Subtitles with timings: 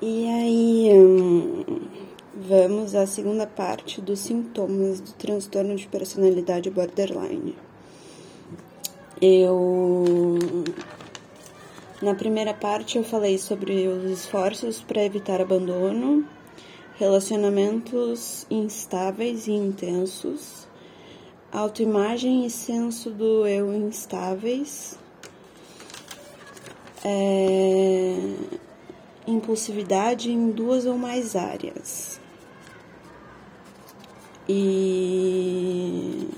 [0.00, 1.64] E aí, hum,
[2.32, 7.56] vamos à segunda parte dos sintomas do transtorno de personalidade borderline.
[9.20, 10.04] Eu.
[12.00, 16.24] Na primeira parte, eu falei sobre os esforços para evitar abandono,
[16.94, 20.68] relacionamentos instáveis e intensos,
[21.50, 24.96] autoimagem e senso do eu instáveis,
[27.04, 28.16] é,
[29.30, 32.20] impulsividade em duas ou mais áreas.
[34.48, 36.28] E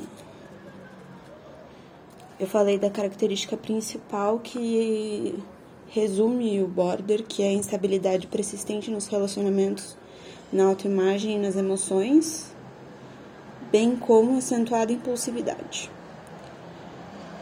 [2.38, 5.38] eu falei da característica principal que
[5.88, 9.96] resume o border, que é a instabilidade persistente nos relacionamentos,
[10.52, 12.52] na autoimagem e nas emoções,
[13.70, 15.90] bem como acentuada impulsividade.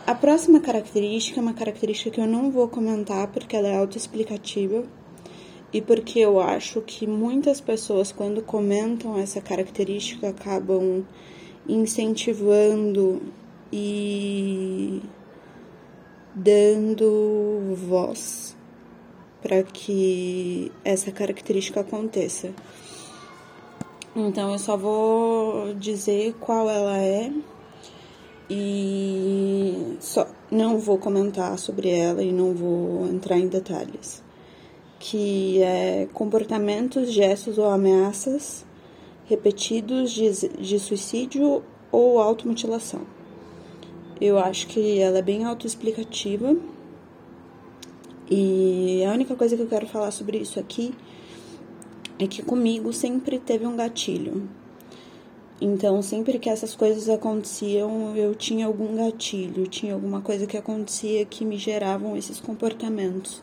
[0.07, 4.85] A próxima característica é uma característica que eu não vou comentar porque ela é autoexplicativa
[5.73, 11.05] e porque eu acho que muitas pessoas, quando comentam essa característica, acabam
[11.69, 13.21] incentivando
[13.71, 15.03] e
[16.35, 18.57] dando voz
[19.43, 22.51] para que essa característica aconteça.
[24.17, 27.31] Então eu só vou dizer qual ela é
[28.51, 34.27] e só não vou comentar sobre ela e não vou entrar em detalhes.
[34.99, 38.67] Que é comportamentos, gestos ou ameaças
[39.27, 43.03] repetidos de, de suicídio ou automutilação.
[44.21, 46.57] Eu acho que ela é bem autoexplicativa.
[48.31, 50.93] E a única coisa que eu quero falar sobre isso aqui
[52.19, 54.49] é que comigo sempre teve um gatilho.
[55.61, 61.25] Então, sempre que essas coisas aconteciam, eu tinha algum gatilho, tinha alguma coisa que acontecia
[61.25, 63.43] que me geravam esses comportamentos.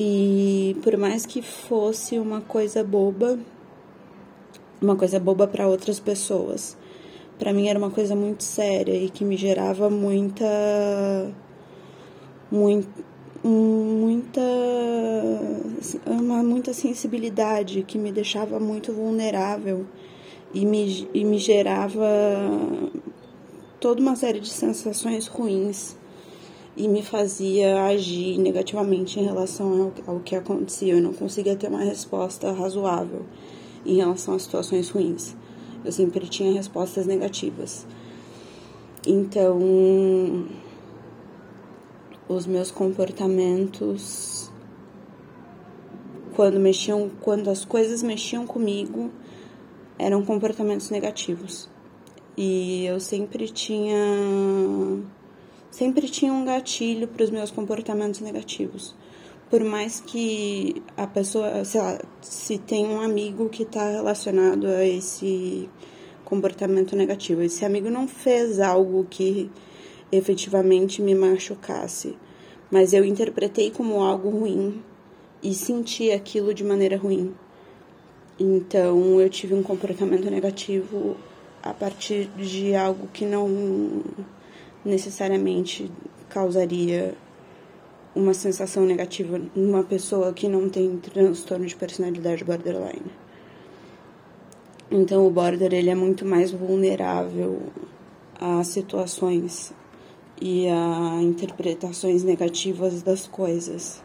[0.00, 3.36] E por mais que fosse uma coisa boba,
[4.80, 6.76] uma coisa boba para outras pessoas,
[7.36, 11.34] para mim era uma coisa muito séria e que me gerava muita
[12.52, 14.40] muita
[16.06, 19.84] uma muita sensibilidade que me deixava muito vulnerável
[20.54, 22.06] e me, e me gerava
[23.80, 25.96] toda uma série de sensações ruins
[26.78, 30.94] e me fazia agir negativamente em relação ao, que acontecia.
[30.94, 33.26] Eu não conseguia ter uma resposta razoável
[33.84, 35.36] em relação às situações ruins.
[35.84, 37.84] Eu sempre tinha respostas negativas.
[39.04, 40.46] Então,
[42.28, 44.48] os meus comportamentos
[46.36, 49.10] quando mexiam, quando as coisas mexiam comigo,
[49.98, 51.68] eram comportamentos negativos.
[52.36, 53.96] E eu sempre tinha
[55.70, 58.94] sempre tinha um gatilho para os meus comportamentos negativos
[59.50, 64.84] por mais que a pessoa, sei lá, se tem um amigo que está relacionado a
[64.84, 65.68] esse
[66.24, 69.50] comportamento negativo, esse amigo não fez algo que
[70.12, 72.16] efetivamente me machucasse,
[72.70, 74.82] mas eu interpretei como algo ruim
[75.42, 77.34] e senti aquilo de maneira ruim.
[78.38, 81.16] Então eu tive um comportamento negativo
[81.62, 84.02] a partir de algo que não
[84.88, 85.90] necessariamente
[86.28, 87.14] causaria
[88.14, 93.12] uma sensação negativa numa pessoa que não tem transtorno de personalidade borderline.
[94.90, 97.62] Então o border ele é muito mais vulnerável
[98.40, 99.72] a situações
[100.40, 104.02] e a interpretações negativas das coisas.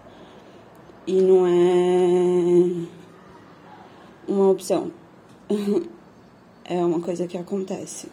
[1.07, 2.87] E não é
[4.27, 4.91] uma opção.
[6.65, 8.07] é uma coisa que acontece.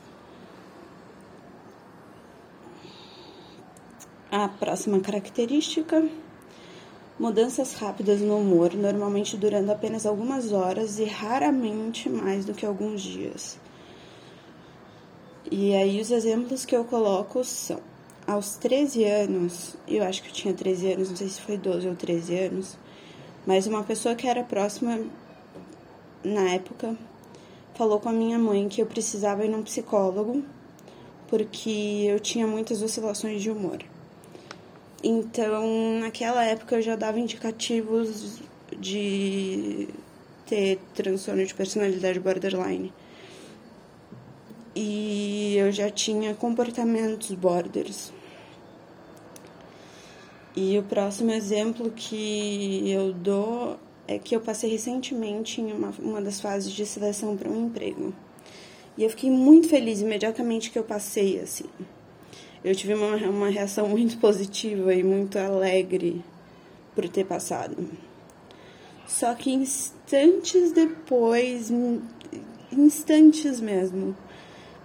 [4.32, 6.08] A próxima característica:
[7.18, 13.02] mudanças rápidas no humor, normalmente durando apenas algumas horas e raramente mais do que alguns
[13.02, 13.58] dias.
[15.50, 17.80] E aí os exemplos que eu coloco são:
[18.24, 21.88] aos 13 anos, eu acho que eu tinha 13 anos, não sei se foi 12
[21.88, 22.78] ou 13 anos,
[23.44, 25.00] mas uma pessoa que era próxima
[26.22, 26.96] na época
[27.74, 30.44] falou com a minha mãe que eu precisava ir num psicólogo
[31.26, 33.78] porque eu tinha muitas oscilações de humor.
[35.02, 38.38] Então, naquela época eu já dava indicativos
[38.78, 39.88] de
[40.46, 42.92] ter transtorno de personalidade borderline.
[44.74, 48.12] E eu já tinha comportamentos borders.
[50.54, 56.20] E o próximo exemplo que eu dou é que eu passei recentemente em uma, uma
[56.20, 58.12] das fases de seleção para um emprego.
[58.98, 61.64] E eu fiquei muito feliz imediatamente que eu passei, assim
[62.64, 66.22] eu tive uma, uma reação muito positiva e muito alegre
[66.94, 67.76] por ter passado.
[69.06, 71.72] Só que instantes depois,
[72.70, 74.14] instantes mesmo,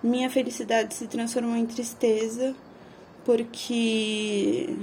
[0.01, 2.55] minha felicidade se transformou em tristeza
[3.23, 4.75] porque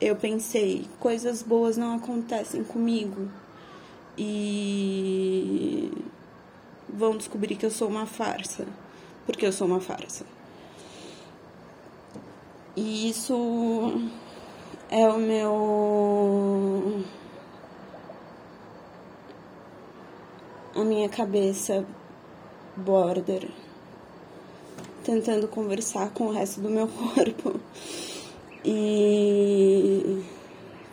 [0.00, 3.28] eu pensei, coisas boas não acontecem comigo
[4.16, 5.90] e
[6.88, 8.66] vão descobrir que eu sou uma farsa,
[9.26, 10.24] porque eu sou uma farsa.
[12.76, 13.34] E isso
[14.90, 17.02] é o meu
[20.74, 21.84] a minha cabeça
[22.76, 23.48] border
[25.04, 27.60] tentando conversar com o resto do meu corpo
[28.64, 30.22] e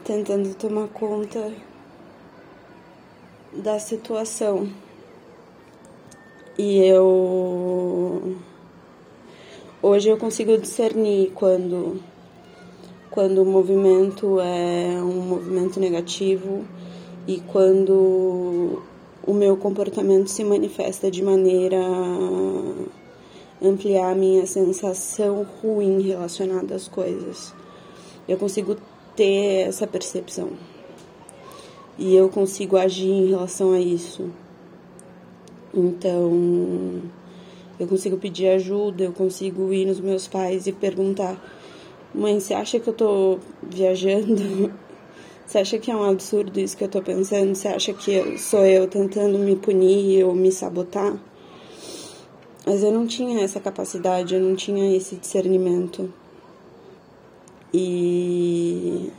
[0.04, 1.54] tentando tomar conta
[3.54, 4.68] da situação.
[6.58, 8.36] E eu
[9.82, 12.02] hoje eu consigo discernir quando
[13.10, 16.64] quando o movimento é um movimento negativo
[17.28, 18.82] e quando
[19.26, 21.78] o meu comportamento se manifesta de maneira
[23.62, 27.54] ampliar a minha sensação ruim relacionada às coisas.
[28.28, 28.78] Eu consigo
[29.16, 30.52] ter essa percepção.
[31.98, 34.30] E eu consigo agir em relação a isso.
[35.74, 37.02] Então,
[37.80, 41.40] eu consigo pedir ajuda, eu consigo ir nos meus pais e perguntar:
[42.14, 44.74] "Mãe, você acha que eu tô viajando?
[45.48, 47.56] Você acha que é um absurdo isso que eu tô pensando?
[47.56, 51.18] Você acha que sou eu tentando me punir ou me sabotar?"
[52.66, 56.14] Mas eu não tinha essa capacidade, eu não tinha esse discernimento.
[57.74, 59.10] E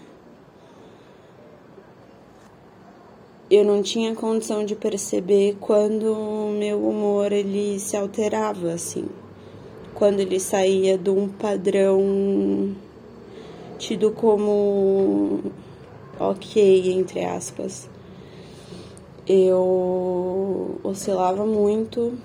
[3.51, 9.07] eu não tinha condição de perceber quando o meu humor ele se alterava assim,
[9.95, 12.75] quando ele saía de um padrão
[13.79, 15.41] tido como
[16.21, 17.89] ok entre aspas.
[19.27, 22.19] Eu oscilava muito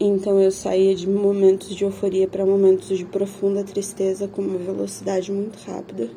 [0.00, 5.30] então eu saía de momentos de euforia para momentos de profunda tristeza com uma velocidade
[5.30, 6.10] muito rápida.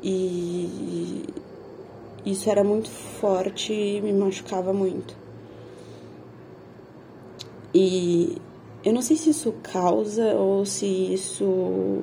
[0.00, 1.24] E
[2.24, 5.16] isso era muito forte e me machucava muito.
[7.74, 8.36] E
[8.84, 12.02] eu não sei se isso causa ou se isso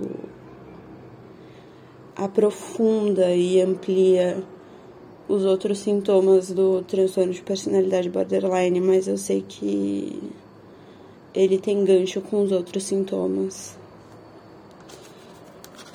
[2.16, 4.44] aprofunda e amplia
[5.28, 10.22] os outros sintomas do transtorno de personalidade borderline, mas eu sei que
[11.34, 13.76] ele tem gancho com os outros sintomas.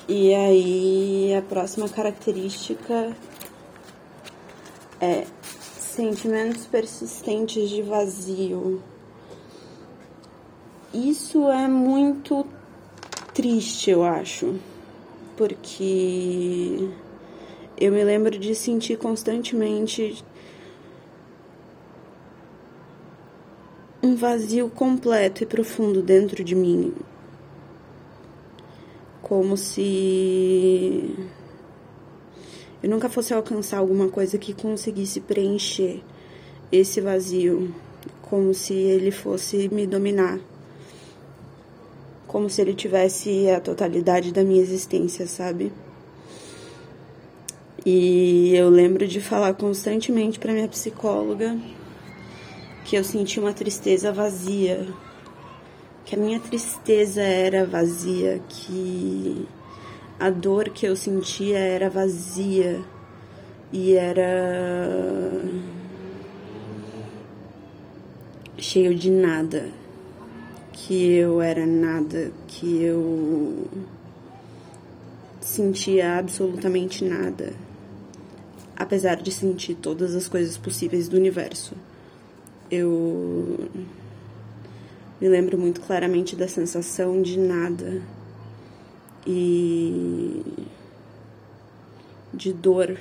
[0.07, 3.15] E aí a próxima característica
[5.01, 8.81] é sentimentos persistentes de vazio.
[10.93, 12.45] Isso é muito
[13.33, 14.55] triste, eu acho,
[15.35, 16.89] porque
[17.79, 20.23] eu me lembro de sentir constantemente
[24.03, 26.93] um vazio completo e profundo dentro de mim.
[29.21, 31.15] Como se
[32.83, 36.01] eu nunca fosse alcançar alguma coisa que conseguisse preencher
[36.71, 37.73] esse vazio,
[38.21, 40.39] como se ele fosse me dominar.
[42.25, 45.71] Como se ele tivesse a totalidade da minha existência, sabe?
[47.85, 51.57] E eu lembro de falar constantemente para minha psicóloga
[52.85, 54.87] que eu senti uma tristeza vazia,
[56.05, 59.47] que a minha tristeza era vazia, que
[60.21, 62.79] a dor que eu sentia era vazia
[63.73, 65.41] e era
[68.55, 69.71] cheio de nada,
[70.73, 73.65] que eu era nada, que eu
[75.39, 77.53] sentia absolutamente nada,
[78.75, 81.73] apesar de sentir todas as coisas possíveis do universo.
[82.69, 83.71] Eu
[85.19, 88.03] me lembro muito claramente da sensação de nada
[89.25, 90.43] e
[92.33, 92.97] de dor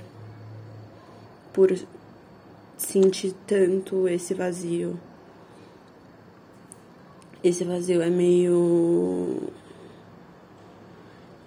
[1.53, 1.75] por
[2.77, 4.99] sentir tanto esse vazio.
[7.43, 9.49] Esse vazio é meio.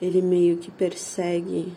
[0.01, 1.71] Ele meio que persegue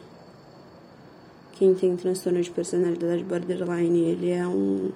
[1.53, 4.11] quem tem transtorno de personalidade borderline.
[4.11, 4.91] Ele é um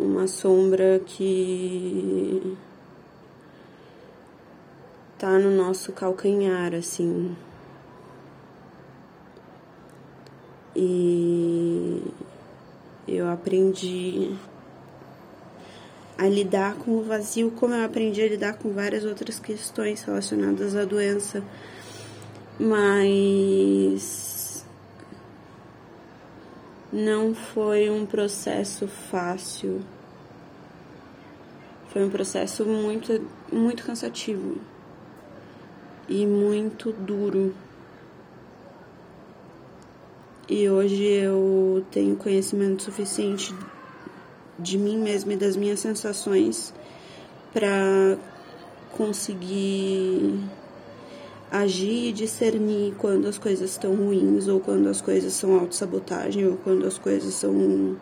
[0.00, 2.56] uma sombra que
[5.20, 7.36] tá no nosso calcanhar, assim.
[10.74, 12.02] E
[13.06, 14.34] eu aprendi
[16.16, 20.74] a lidar com o vazio como eu aprendi a lidar com várias outras questões relacionadas
[20.74, 21.44] à doença.
[22.58, 24.64] Mas
[26.92, 29.80] Não foi um processo fácil.
[31.92, 34.58] Foi um processo muito, muito cansativo
[36.10, 37.54] e muito duro.
[40.48, 43.54] E hoje eu tenho conhecimento suficiente
[44.58, 46.74] de mim mesma e das minhas sensações
[47.54, 48.18] para
[48.90, 50.40] conseguir
[51.50, 56.56] agir e discernir quando as coisas estão ruins ou quando as coisas são autossabotagem ou
[56.56, 57.96] quando as coisas são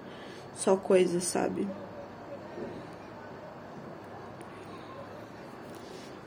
[0.57, 1.69] só coisas, sabe?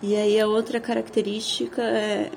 [0.01, 2.31] E aí a outra característica é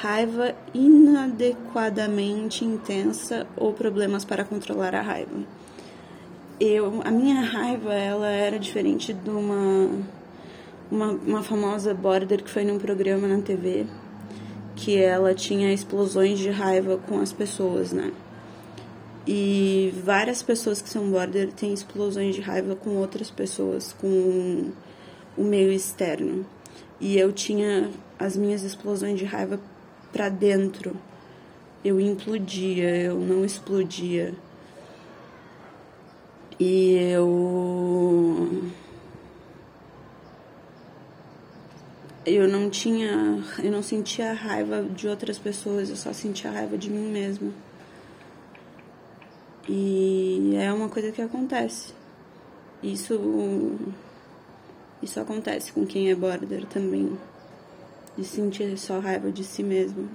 [0.00, 5.38] raiva inadequadamente intensa ou problemas para controlar a raiva.
[6.60, 9.90] Eu, a minha raiva ela era diferente de uma,
[10.90, 13.86] uma, uma famosa border que foi num programa na TV
[14.74, 18.12] que ela tinha explosões de raiva com as pessoas, né?
[19.26, 24.70] E várias pessoas que são border têm explosões de raiva com outras pessoas, com
[25.36, 26.46] o meio externo.
[27.00, 29.60] E eu tinha as minhas explosões de raiva
[30.12, 30.96] para dentro.
[31.84, 34.34] Eu implodia, eu não explodia.
[36.58, 38.72] E eu.
[42.26, 43.42] Eu não tinha.
[43.62, 47.52] Eu não sentia raiva de outras pessoas, eu só sentia raiva de mim mesma.
[49.68, 51.94] E é uma coisa que acontece.
[52.82, 53.76] Isso.
[55.02, 57.16] Isso acontece com quem é border também
[58.16, 60.08] de sentir só raiva de si mesmo.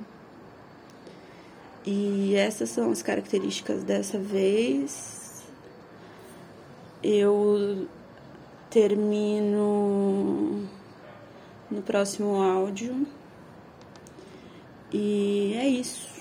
[1.86, 5.44] E essas são as características dessa vez.
[7.02, 7.88] Eu
[8.70, 10.68] termino
[11.70, 13.08] no próximo áudio.
[14.92, 16.12] E é isso.